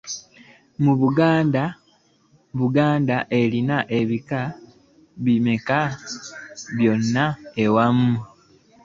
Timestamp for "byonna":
6.75-7.25